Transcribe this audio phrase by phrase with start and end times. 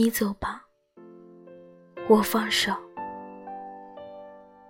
[0.00, 0.64] 你走吧，
[2.08, 2.70] 我放手。《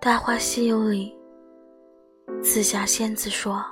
[0.01, 1.15] 大话西游》里，
[2.41, 3.63] 紫霞仙子说：“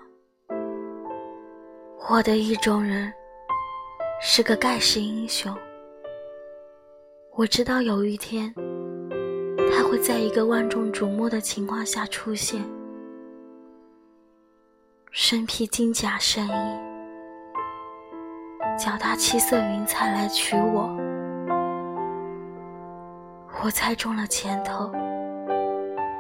[2.12, 3.12] 我的意中人
[4.21, 5.51] 是个盖世英雄。
[7.33, 8.53] 我知道有一天，
[9.71, 12.62] 他会在一个万众瞩目的情况下出现，
[15.10, 16.77] 身披金甲圣衣，
[18.77, 20.95] 脚踏七色云彩来娶我。”
[23.63, 24.91] 我猜中了前头，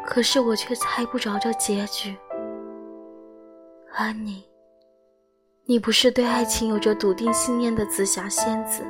[0.05, 2.17] 可是我却猜不着这结局。
[3.95, 4.43] 而你，
[5.63, 8.83] 你不是对爱情有着笃定信念的紫霞仙子，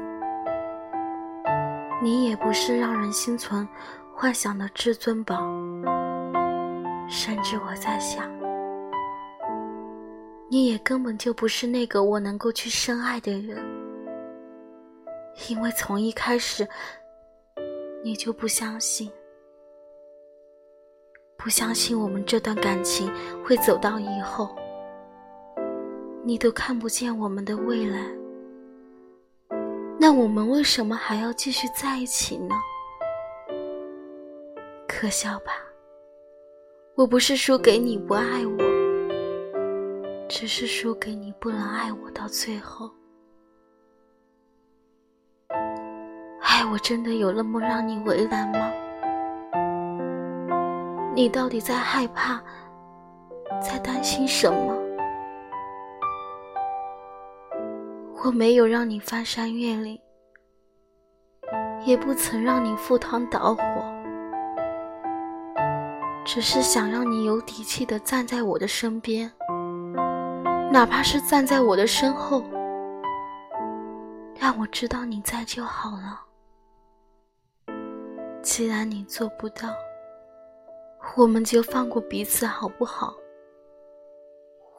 [2.02, 3.68] 你也不是让人心存
[4.16, 5.36] 幻想的至尊宝，
[7.10, 8.28] 甚至我在想，
[10.50, 13.62] 你也根本就不是那个我能够去深爱的人，
[15.50, 16.66] 因为从一开始。
[18.04, 19.12] 你就不相信，
[21.36, 23.12] 不相信我们这段感情
[23.44, 24.56] 会走到以后，
[26.24, 28.08] 你都看不见我们的未来，
[30.00, 32.56] 那我们为什么还要继续在一起呢？
[34.88, 35.52] 可笑吧！
[36.96, 38.58] 我不是输给你不爱我，
[40.30, 42.90] 只是输给你不能爱我到最后。
[46.58, 48.72] 爱我真的有那么让你为难吗？
[51.14, 52.42] 你到底在害怕，
[53.62, 54.76] 在担心什么？
[58.24, 60.00] 我没有让你翻山越岭，
[61.86, 63.62] 也不曾让你赴汤蹈火，
[66.26, 69.32] 只是想让你有底气的站在我的身边，
[70.72, 72.44] 哪怕是站在我的身后，
[74.40, 76.22] 让我知道你在就好了。
[78.48, 79.76] 既然你做不到，
[81.18, 83.14] 我们就放过彼此好不好？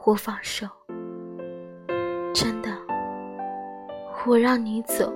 [0.06, 0.66] 我放手，
[2.34, 2.70] 真的，
[4.26, 5.12] 我让你走。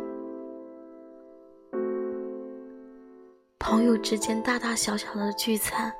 [3.58, 5.90] 朋友之间大大小小的聚餐，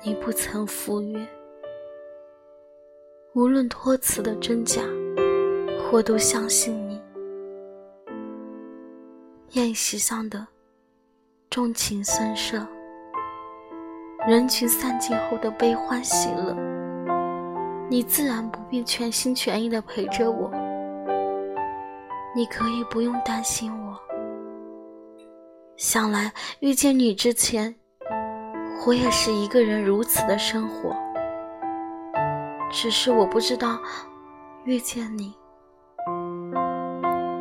[0.00, 1.26] 你不曾赴约。
[3.34, 4.80] 无论托辞的真假，
[5.90, 7.02] 我都相信你。
[9.50, 10.46] 宴席上的。
[11.54, 12.66] 重情深色，
[14.26, 16.52] 人群散尽后的悲欢喜乐，
[17.88, 20.50] 你自然不必全心全意的陪着我。
[22.34, 23.96] 你可以不用担心我。
[25.76, 27.72] 想来遇见你之前，
[28.84, 30.92] 我也是一个人如此的生活。
[32.68, 33.78] 只是我不知道，
[34.64, 35.32] 遇见你，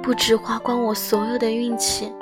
[0.04, 2.14] 不止花光我所有的运气。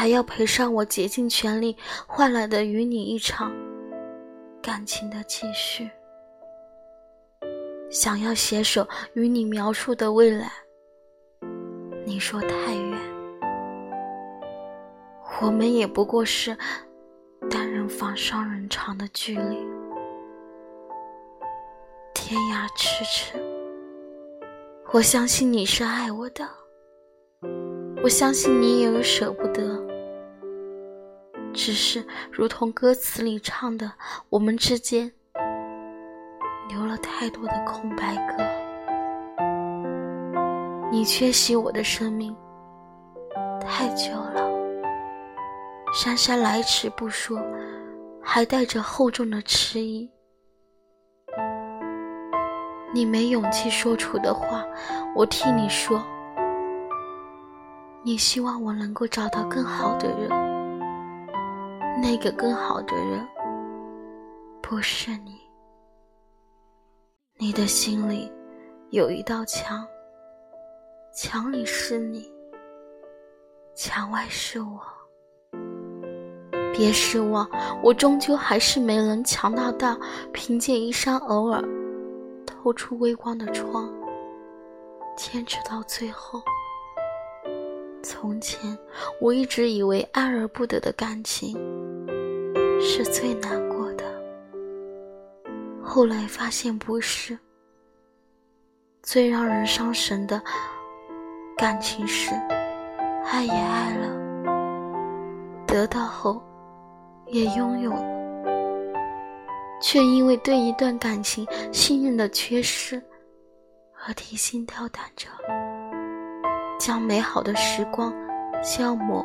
[0.00, 3.52] 还要赔上我竭尽全力换来的与你一场
[4.62, 5.90] 感情的继续，
[7.90, 10.50] 想要携手与你描述的未来，
[12.06, 12.98] 你说太远，
[15.42, 16.56] 我们也不过是
[17.50, 19.58] 单人房双人床的距离，
[22.14, 23.38] 天涯咫尺。
[24.94, 26.48] 我相信你是爱我的。
[28.02, 29.69] 我相信你也有舍不得，
[31.52, 33.92] 只是如同歌词里唱的，
[34.28, 35.10] 我们之间
[36.68, 38.44] 留了太多的空白格。
[40.90, 42.34] 你缺席我的生命
[43.60, 44.50] 太久了，
[45.94, 47.40] 姗姗来迟不说，
[48.22, 50.10] 还带着厚重的迟疑。
[52.92, 54.64] 你没勇气说出的话，
[55.14, 56.02] 我替你说。
[58.02, 60.28] 你希望我能够找到更好的人，
[62.02, 63.28] 那个更好的人
[64.62, 65.38] 不是你。
[67.36, 68.32] 你的心里
[68.88, 69.86] 有一道墙，
[71.14, 72.32] 墙里是你，
[73.74, 74.80] 墙外是我。
[76.72, 77.46] 别失望，
[77.82, 79.94] 我终究还是没能强大到
[80.32, 81.62] 凭借一扇偶尔
[82.46, 83.92] 透出微光的窗，
[85.16, 86.40] 坚持到最后。
[88.02, 88.78] 从前，
[89.20, 91.54] 我一直以为爱而不得的感情
[92.80, 94.04] 是最难过的。
[95.82, 97.38] 后来发现不是，
[99.02, 100.40] 最让人伤神的
[101.56, 102.32] 感情是，
[103.24, 104.08] 爱也爱了，
[105.66, 106.42] 得到后
[107.26, 108.04] 也拥有了，
[109.82, 113.02] 却因为对一段感情信任的缺失
[114.06, 115.28] 而提心吊胆着。
[116.78, 118.10] 将美好的时光
[118.62, 119.22] 消磨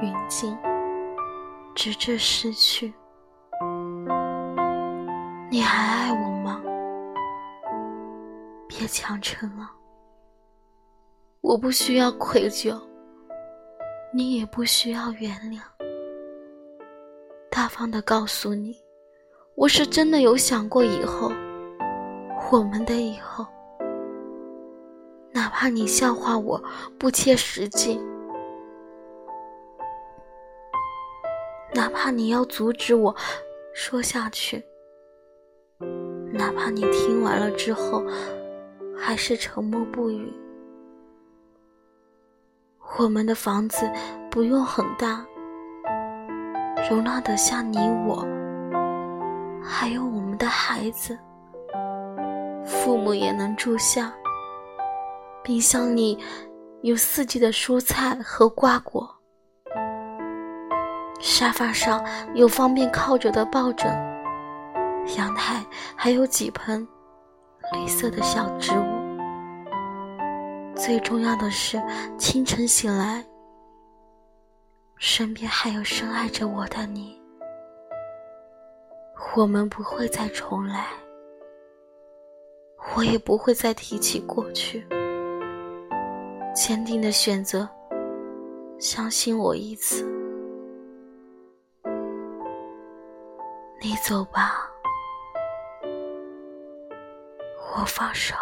[0.00, 0.56] 殆尽，
[1.76, 2.92] 直至失去。
[5.50, 6.62] 你还爱我吗？
[8.66, 9.70] 别强撑了，
[11.42, 12.80] 我不需要愧疚，
[14.12, 15.60] 你也不需要原谅。
[17.50, 18.74] 大方的告诉你，
[19.54, 21.30] 我是真的有想过以后，
[22.50, 23.46] 我们的以后。
[25.30, 26.62] 哪怕你笑话我
[26.98, 28.00] 不切实际，
[31.76, 33.14] 哪怕你要阻止我
[33.74, 34.64] 说下去，
[36.32, 38.02] 哪怕你听完了之后
[38.96, 40.32] 还是沉默不语，
[42.98, 43.86] 我们的房子
[44.30, 45.22] 不用很大，
[46.88, 47.76] 容纳得下你
[48.06, 48.26] 我，
[49.62, 51.18] 还有我们的孩子，
[52.64, 54.10] 父母也能住下。
[55.42, 56.18] 冰箱里
[56.80, 59.15] 有四季的蔬菜和瓜果，
[61.28, 63.90] 沙发上有方便靠着的抱枕，
[65.16, 65.60] 阳台
[65.96, 66.86] 还有几盆
[67.72, 68.84] 绿色的小植物。
[70.76, 71.82] 最重要的是，
[72.16, 73.26] 清晨醒来，
[74.98, 77.20] 身边还有深爱着我的你。
[79.34, 80.86] 我们不会再重来，
[82.94, 84.86] 我也不会再提起过去。
[86.54, 87.68] 坚定的选择，
[88.78, 90.06] 相信我一次。
[93.96, 94.70] 走吧，
[97.76, 98.34] 我放手。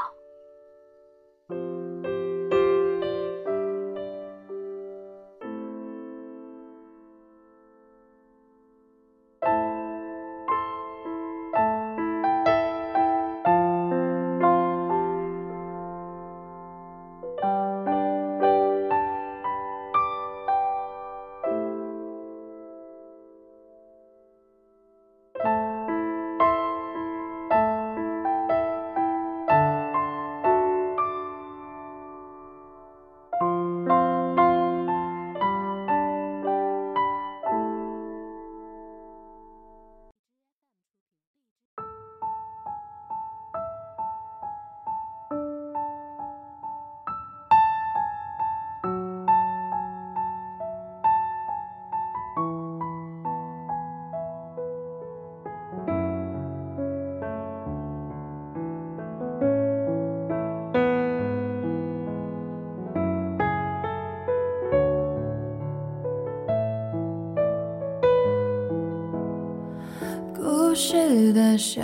[70.85, 71.81] 故事的小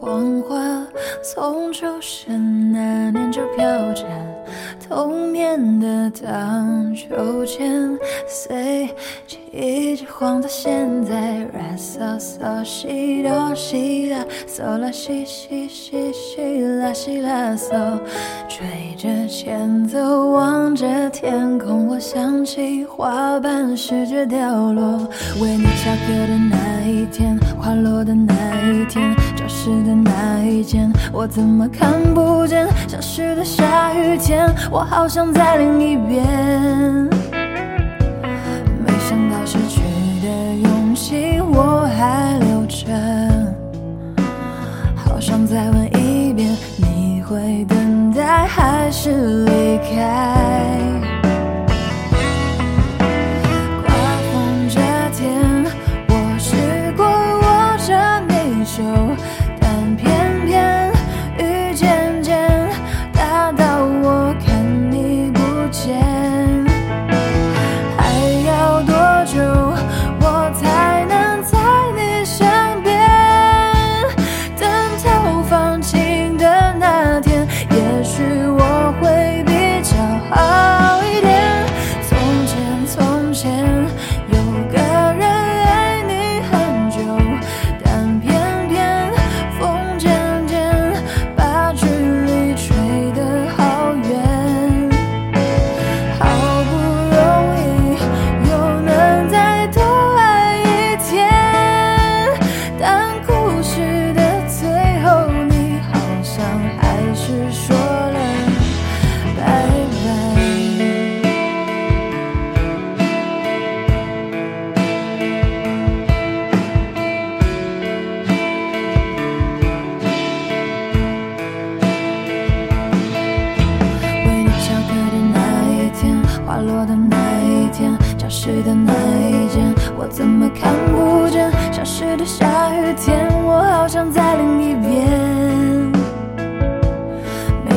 [0.00, 0.56] 黄花，
[1.22, 4.06] 从出生那年就飘着。
[4.88, 8.88] 童年的荡秋千，随
[9.54, 11.14] 一直晃到现在。
[11.44, 17.98] 啦嗦嗦西哆西啦，嗦啦西西西西啦西啦嗦，
[18.48, 18.66] 吹
[18.96, 24.98] 着前奏，望着天空，我想起花瓣试着掉落，
[25.40, 34.48] 为你下课的那一天，花落的那一天，教室的那一间，我怎么看不见消失的下雨天？
[34.70, 37.08] 我好想在另一边，
[41.56, 42.84] 我还留着，
[44.96, 51.13] 好想再问一遍，你会等待还是离开？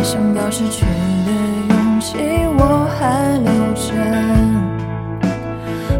[0.07, 1.31] 想到失去的
[1.67, 2.15] 勇气，
[2.57, 3.91] 我还留着。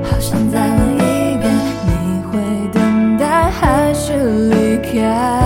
[0.02, 1.44] 好想再问一遍，
[1.84, 1.92] 你
[2.24, 2.40] 会
[2.72, 5.37] 等待还是离开？